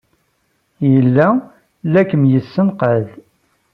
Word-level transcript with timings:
Yella 0.91 1.27
la 1.91 2.01
kem-yessenqad. 2.09 3.05